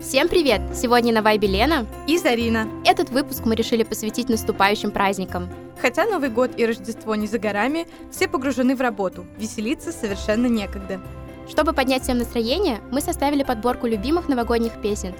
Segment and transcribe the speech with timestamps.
[0.00, 0.62] Всем привет!
[0.74, 1.86] Сегодня на Вайбе Лена.
[2.06, 2.66] И Зарина.
[2.86, 5.50] Этот выпуск мы решили посвятить наступающим праздникам.
[5.78, 11.02] Хотя Новый год и Рождество не за горами, все погружены в работу, веселиться совершенно некогда.
[11.50, 15.12] Чтобы поднять всем настроение, мы составили подборку любимых новогодних песен.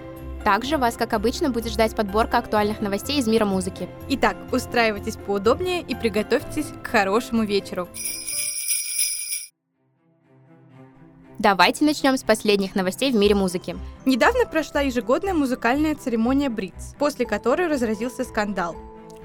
[0.45, 3.87] Также вас, как обычно, будет ждать подборка актуальных новостей из мира музыки.
[4.09, 7.87] Итак, устраивайтесь поудобнее и приготовьтесь к хорошему вечеру.
[11.43, 13.77] Давайте начнем с последних новостей в мире музыки.
[14.07, 18.77] Недавно прошла ежегодная музыкальная церемония Бриц, после которой разразился скандал.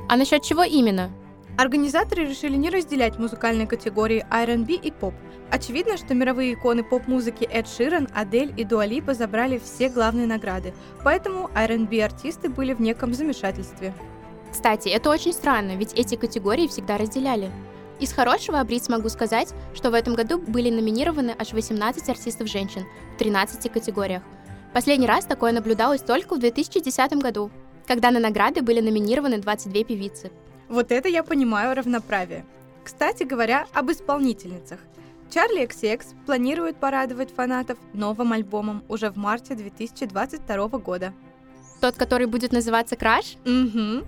[0.10, 1.12] А насчет чего именно?
[1.60, 5.14] Организаторы решили не разделять музыкальные категории R&B и поп.
[5.52, 11.52] Очевидно, что мировые иконы поп-музыки Эд Ширан, Адель и Дуалипа забрали все главные награды, поэтому
[11.54, 13.94] R&B артисты были в неком замешательстве.
[14.52, 17.52] Кстати, это очень странно, ведь эти категории всегда разделяли.
[18.00, 22.48] Из хорошего о Бритс могу сказать, что в этом году были номинированы аж 18 артистов
[22.48, 24.22] женщин в 13 категориях.
[24.72, 27.50] Последний раз такое наблюдалось только в 2010 году,
[27.88, 30.32] когда на награды были номинированы 22 певицы.
[30.70, 32.46] Вот это я понимаю равноправие.
[32.84, 34.80] Кстати говоря, об исполнительницах.
[35.32, 41.14] Чарли XX планирует порадовать фанатов новым альбомом уже в марте 2022 года.
[41.82, 43.38] Тот, который будет называться «Краш»?
[43.46, 44.06] Угу.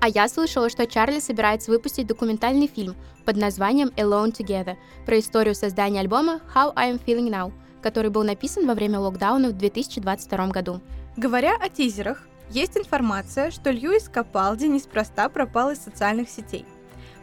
[0.00, 2.94] А я слышала, что Чарли собирается выпустить документальный фильм
[3.30, 8.24] под названием Alone Together про историю создания альбома How I Am Feeling Now, который был
[8.24, 10.80] написан во время локдауна в 2022 году.
[11.16, 16.64] Говоря о тизерах, есть информация, что Льюис Капалди неспроста пропал из социальных сетей.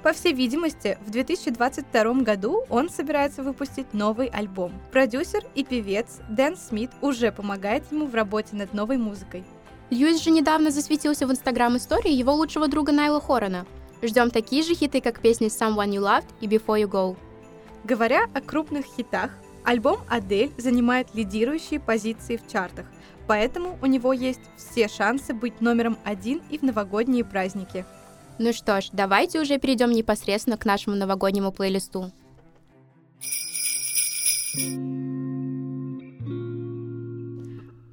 [0.02, 4.72] По всей видимости, в 2022 году он собирается выпустить новый альбом.
[4.94, 9.44] Продюсер и певец Дэн Смит уже помогает ему в работе над новой музыкой.
[9.90, 13.66] Льюис же недавно засветился в инстаграм-истории его лучшего друга Найла Хорона.
[14.02, 17.18] Ждем такие же хиты, как песни Someone You Loved и Before You Go.
[17.84, 19.32] Говоря о крупных хитах,
[19.64, 22.86] альбом Адель занимает лидирующие позиции в чартах,
[23.26, 27.86] поэтому у него есть все шансы быть номером один и в новогодние праздники.
[28.40, 32.12] Ну что ж, давайте уже перейдем непосредственно к нашему новогоднему плейлисту.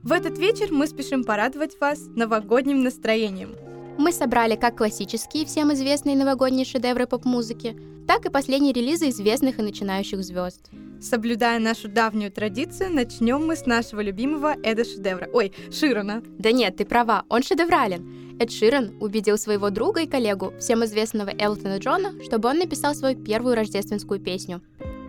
[0.02, 3.56] В этот вечер мы спешим порадовать вас новогодним настроением.
[4.04, 7.74] Мы собрали как классические, всем известные новогодние шедевры поп-музыки,
[8.06, 10.68] так и последние релизы известных и начинающих звезд.
[11.00, 15.30] Соблюдая нашу давнюю традицию, начнем мы с нашего любимого Эда Шедевра.
[15.32, 16.22] Ой, Широна.
[16.38, 18.36] Да нет, ты права, он шедеврален.
[18.38, 23.16] Эд Ширен убедил своего друга и коллегу, всем известного Элтона Джона, чтобы он написал свою
[23.16, 24.60] первую рождественскую песню.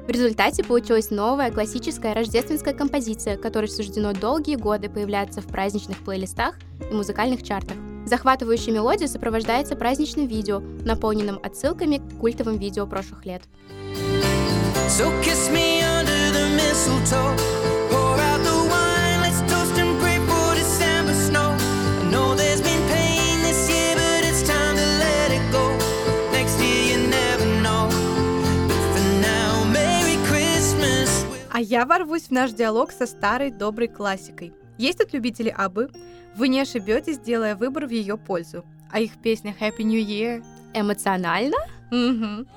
[0.08, 6.56] В результате получилась новая классическая рождественская композиция, которой суждено долгие годы появляться в праздничных плейлистах
[6.90, 7.76] и музыкальных чартах.
[8.06, 13.42] Захватывающая мелодия сопровождается праздничным видео, наполненным отсылками к культовым видео прошлых лет.
[14.88, 17.36] So kiss me under the mistletoe,
[17.90, 21.58] pour out the wine, let's toast and pray for December snow.
[22.02, 25.76] I know there's been pain this year, but it's time to let it go.
[26.32, 27.90] Next year you never know,
[28.68, 31.26] but for now, Merry Christmas.
[31.52, 34.54] А я ворвусь в наш диалог со старой доброй классикой.
[34.78, 35.90] Есть тут любители Абы?
[36.36, 38.64] Вы не ошибетесь, делая выбор в ее пользу.
[38.92, 41.58] А их песня Happy New Year Эмоционально?
[41.92, 42.48] Угу.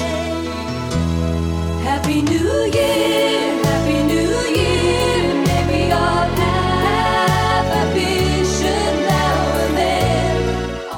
[1.82, 5.34] Happy New Year, Happy New Year.
[5.46, 10.90] May we all have a vision now and then.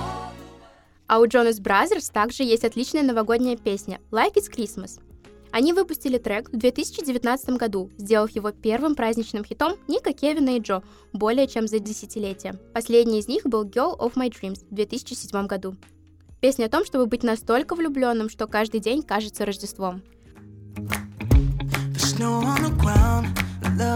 [1.09, 5.01] А у Jonas Brothers также есть отличная новогодняя песня «Like It's Christmas».
[5.59, 10.85] Они выпустили трек в 2019 году, сделав его первым праздничным хитом Ника, Кевина и Джо
[11.13, 12.55] более чем за десятилетие.
[12.73, 15.75] Последний из них был Girl of My Dreams в 2007 году.
[16.41, 20.01] Песня о том, чтобы быть настолько влюбленным, что каждый день кажется Рождеством.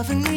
[0.03, 0.32] Fire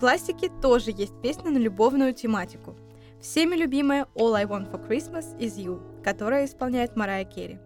[0.00, 2.74] У классики тоже есть песня на любовную тематику.
[3.20, 7.58] Всеми любимая All I Want for Christmas is You, которая исполняет Марая Керри.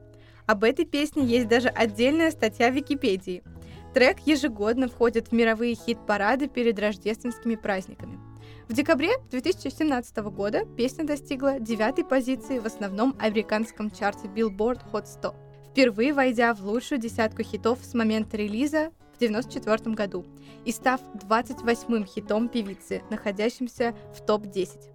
[0.45, 3.45] Об этой песне есть даже отдельная статья в Википедии.
[3.95, 8.19] Трек ежегодно входит в мировые хит-парады перед рождественскими праздниками.
[8.69, 15.37] В декабре 2017 года песня достигла девятой позиции в основном американском чарте Billboard Hot 100,
[15.71, 20.25] впервые войдя в лучшую десятку хитов с момента релиза в 1994 году
[20.65, 24.91] и став 28-м хитом певицы, находящимся в топ-10.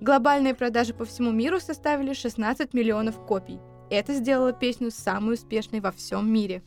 [0.00, 3.58] Глобальные продажи по всему миру составили 16 миллионов копий.
[3.90, 6.62] Это сделало песню самой успешной во всем мире.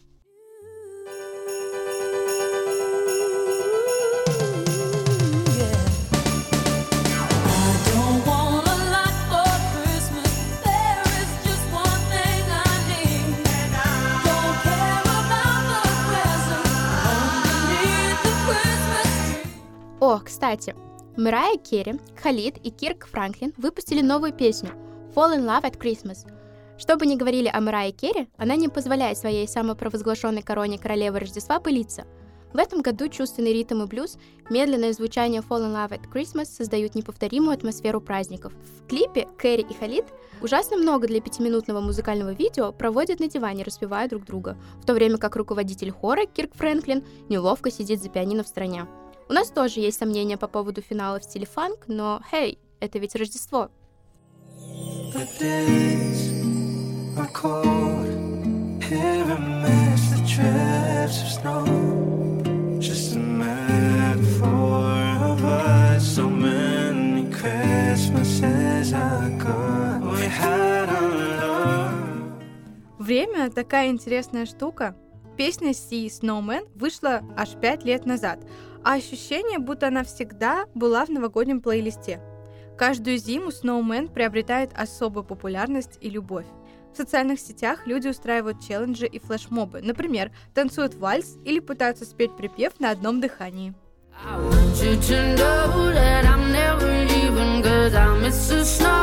[20.12, 20.76] О, кстати,
[21.16, 24.72] Мэрайя Керри, Халид и Кирк Франклин выпустили новую песню
[25.16, 26.30] «Fall in Love at Christmas».
[26.78, 31.62] Что бы ни говорили о Мэрайе Керри, она не позволяет своей самопровозглашенной короне королевы Рождества
[31.62, 32.04] пылиться.
[32.52, 34.18] В этом году чувственный ритм и блюз,
[34.50, 38.52] медленное звучание Fall in Love at Christmas создают неповторимую атмосферу праздников.
[38.82, 40.04] В клипе Кэрри и Халид
[40.42, 45.18] ужасно много для пятиминутного музыкального видео проводят на диване, распевая друг друга, в то время
[45.18, 48.88] как руководитель хора Кирк Фрэнклин неловко сидит за пианино в стороне.
[49.32, 53.16] У нас тоже есть сомнения по поводу финала в стиле фанк, но, хей, это ведь
[53.16, 53.70] Рождество.
[55.14, 56.44] The days
[57.18, 58.84] are cold.
[58.84, 61.64] Here amidst the drifts of snow.
[62.82, 66.04] Just a metaphor of us.
[66.04, 70.12] So many Christmases ago.
[70.12, 72.44] We had our love.
[73.00, 74.94] Время— такая интересная штука.
[75.38, 78.40] Песня Sea Snowman вышла аж пять лет назад,
[78.84, 82.20] а ощущение, будто она всегда была в новогоднем плейлисте.
[82.78, 86.46] Каждую зиму Snowman приобретает особую популярность и любовь.
[86.94, 92.80] В социальных сетях люди устраивают челленджи и флешмобы, например, танцуют вальс или пытаются спеть припев
[92.80, 93.74] на одном дыхании.
[94.24, 99.01] I want you to know that I'm never leaving Cause I miss the snow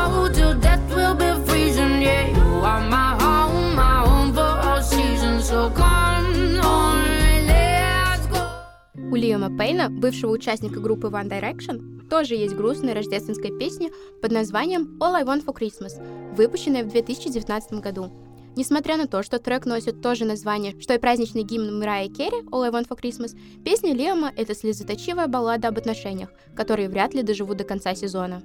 [9.58, 13.90] Пейна, бывшего участника группы One Direction, тоже есть грустная рождественская песня
[14.22, 16.00] под названием All I Want for Christmas,
[16.37, 18.12] выпущенная в 2019 году.
[18.55, 22.43] Несмотря на то, что трек носит то же название, что и праздничный гимн Мэрайи Керри
[22.52, 27.25] All I Want for Christmas, песня Лиама— это слезоточивая баллада об отношениях, которые вряд ли
[27.25, 28.43] доживут до конца сезона.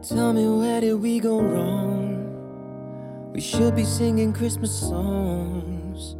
[0.00, 2.24] Tell me where did we go wrong?
[3.34, 6.16] We should be singing Christmas songs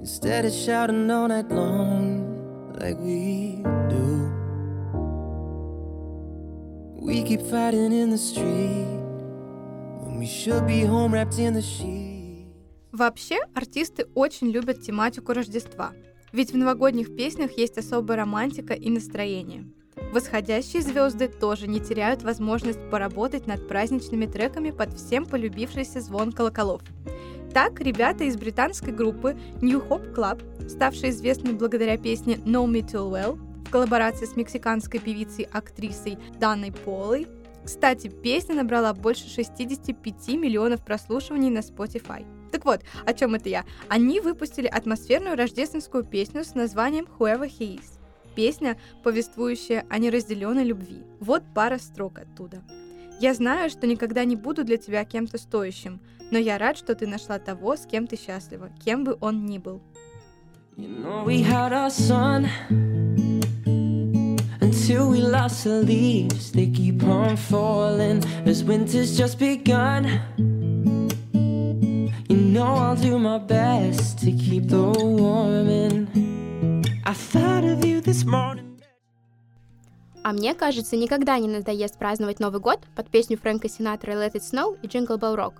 [0.00, 2.23] instead of shouting all night long
[2.80, 4.30] like we do.
[6.96, 8.98] We keep fighting in the street
[10.02, 12.04] when we should be home wrapped in the sheet.
[12.92, 15.92] Вообще, артисты очень любят тематику Рождества,
[16.32, 19.64] ведь в новогодних песнях есть особая романтика и настроение.
[20.12, 26.82] Восходящие звезды тоже не теряют возможность поработать над праздничными треками под всем полюбившийся звон колоколов.
[27.54, 33.08] Так, ребята из британской группы New Hope Club, ставшие известны благодаря песне Know Me Too
[33.08, 37.28] Well, в коллаборации с мексиканской певицей-актрисой Данной Полой,
[37.64, 42.26] кстати, песня набрала больше 65 миллионов прослушиваний на Spotify.
[42.50, 43.64] Так вот, о чем это я?
[43.88, 48.00] Они выпустили атмосферную рождественскую песню с названием Whoever He Is.
[48.34, 51.04] Песня, повествующая о неразделенной любви.
[51.20, 52.64] Вот пара строк оттуда.
[53.24, 55.98] Я знаю, что никогда не буду для тебя кем-то стоящим,
[56.30, 59.56] но я рад, что ты нашла того, с кем ты счастлива, кем бы он ни
[59.56, 59.80] был.
[60.76, 62.50] You know we had our sun
[64.60, 66.52] until we lost the leaves.
[66.52, 70.04] They keep on falling as winter's just begun.
[72.28, 76.08] You know I'll do my best to keep the warming.
[77.06, 78.73] I thought of you this morning.
[80.24, 84.40] А мне кажется, никогда не надоест праздновать Новый год под песню Фрэнка Синатра «Let It
[84.40, 85.56] Snow» и «Jingle Bell Rock».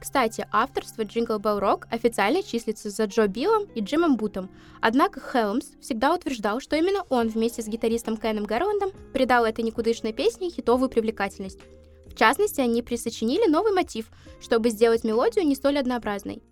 [0.00, 4.48] Кстати, авторство Jingle Bell Rock официально числится за Джо Биллом и Джимом Бутом,
[4.80, 10.14] однако Хелмс всегда утверждал, что именно он вместе с гитаристом Кеном Гэрландом придал этой никудышной
[10.14, 11.60] песне хитовую привлекательность.
[12.06, 14.06] В частности, они присочинили новый мотив,
[14.40, 16.42] чтобы сделать мелодию не столь однообразной.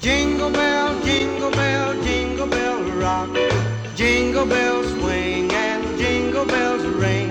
[0.00, 3.69] Jingle bell, jingle bell, jingle bell rock.
[4.00, 7.28] Jingle bells swing and jingle bells ring.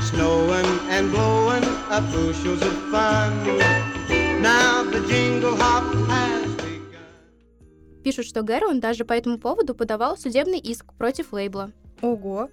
[0.00, 3.32] Snowing and blowing up bushels of fun.
[4.40, 7.04] Now the jingle hop has begun.
[8.02, 11.72] Пишут, что Гэрланд даже по этому поводу подавал судебный иск против лейбла.
[12.00, 12.48] Ого!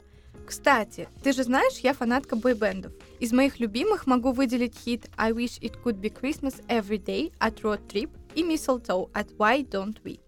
[0.45, 2.91] Кстати, ты же знаешь, я фанатка бойбендов.
[3.21, 7.61] Из моих любимых могу выделить хит I Wish It Could Be Christmas Every Day от
[7.61, 10.19] Road Trip и Mistletoe от Why Don't We.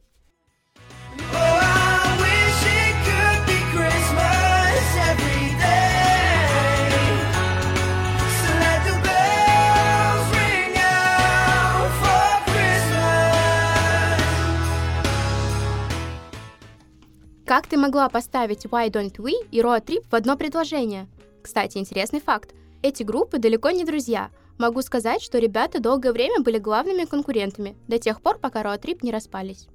[17.56, 21.08] Как ты могла поставить Why Don't We и Road Trip в одно предложение?
[21.42, 22.54] Кстати, интересный факт.
[22.82, 24.30] Эти группы далеко не друзья.
[24.58, 29.00] Могу сказать, что ребята долгое время были главными конкурентами, до тех пор, пока Road Trip
[29.04, 29.70] не распались.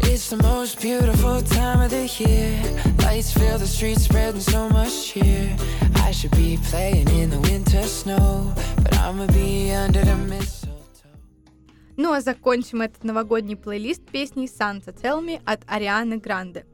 [0.00, 2.58] It's the most beautiful time of the year.
[3.02, 5.54] Lights fill the streets, spreading so much cheer.
[5.96, 10.61] I should be playing in the winter snow, but I'ma be under the mistletoe.
[12.02, 16.66] Ну а закончим этот новогодний плейлист песней «Santa Tell Me» от Арианы Гранде.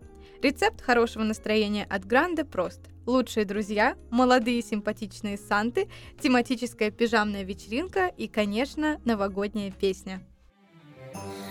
[0.42, 2.80] Рецепт хорошего настроения от Гранде прост.
[3.04, 10.22] Лучшие друзья, молодые симпатичные Санты, тематическая пижамная вечеринка и, конечно, новогодняя песня.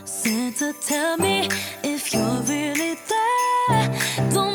[0.05, 1.47] Santa, tell me
[1.83, 4.33] if you're really there.
[4.33, 4.46] Don't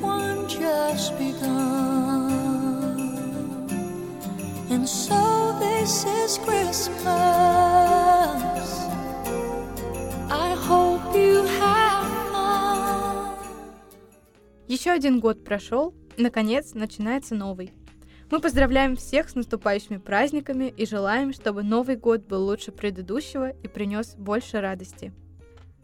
[0.00, 2.30] one just begun.
[4.70, 7.04] And so this is Christmas.
[10.30, 13.36] I hope you have fun.
[14.68, 17.72] Еще один год прошел, наконец начинается новый.
[18.28, 23.68] Мы поздравляем всех с наступающими праздниками и желаем, чтобы Новый год был лучше предыдущего и
[23.68, 25.12] принес больше радости.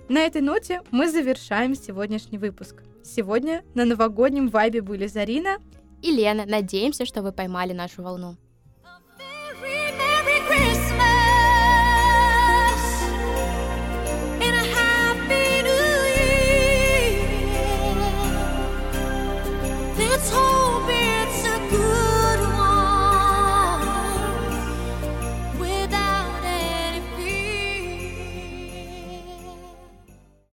[0.09, 2.83] На этой ноте мы завершаем сегодняшний выпуск.
[3.05, 5.59] Сегодня на новогоднем вайбе были Зарина
[6.03, 6.45] и Лена.
[6.45, 8.37] Надеемся, что вы поймали нашу волну.